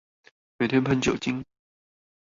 [0.57, 1.45] 每天噴酒精